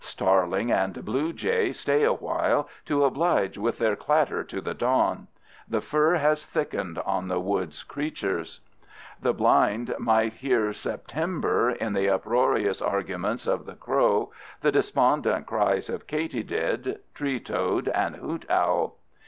[0.03, 5.27] Starling and blue jay stay awhile to oblige with their clatter to the dawn.
[5.67, 8.61] The fur has thickened on the woods creatures.
[9.21, 15.87] The blind might hear September in the uproarious arguments of the crow, the despondent cries
[15.87, 18.95] of katydid, tree toad, and hoot owl.